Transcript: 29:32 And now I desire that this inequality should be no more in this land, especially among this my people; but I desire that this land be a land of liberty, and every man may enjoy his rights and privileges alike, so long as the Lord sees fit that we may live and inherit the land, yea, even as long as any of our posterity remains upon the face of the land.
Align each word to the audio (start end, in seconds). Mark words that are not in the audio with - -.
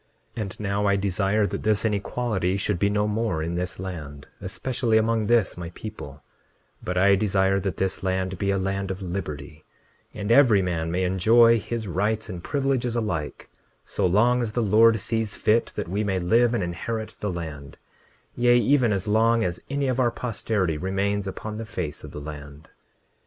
29:32 0.35 0.41
And 0.41 0.59
now 0.59 0.87
I 0.87 0.95
desire 0.95 1.45
that 1.45 1.61
this 1.61 1.85
inequality 1.85 2.57
should 2.57 2.79
be 2.79 2.89
no 2.89 3.07
more 3.07 3.43
in 3.43 3.53
this 3.53 3.77
land, 3.79 4.27
especially 4.41 4.97
among 4.97 5.27
this 5.27 5.57
my 5.57 5.69
people; 5.75 6.23
but 6.81 6.97
I 6.97 7.15
desire 7.15 7.59
that 7.59 7.77
this 7.77 8.01
land 8.01 8.39
be 8.39 8.49
a 8.49 8.57
land 8.57 8.89
of 8.89 9.03
liberty, 9.03 9.63
and 10.11 10.31
every 10.31 10.59
man 10.63 10.89
may 10.89 11.03
enjoy 11.03 11.59
his 11.59 11.87
rights 11.87 12.29
and 12.29 12.43
privileges 12.43 12.95
alike, 12.95 13.51
so 13.85 14.07
long 14.07 14.41
as 14.41 14.53
the 14.53 14.63
Lord 14.63 14.99
sees 14.99 15.35
fit 15.35 15.71
that 15.75 15.87
we 15.87 16.03
may 16.03 16.17
live 16.17 16.55
and 16.55 16.63
inherit 16.63 17.17
the 17.19 17.29
land, 17.31 17.77
yea, 18.33 18.57
even 18.57 18.91
as 18.91 19.07
long 19.07 19.43
as 19.43 19.59
any 19.69 19.87
of 19.87 19.99
our 19.99 20.09
posterity 20.09 20.79
remains 20.79 21.27
upon 21.27 21.59
the 21.59 21.63
face 21.67 22.03
of 22.03 22.09
the 22.09 22.19
land. 22.19 22.71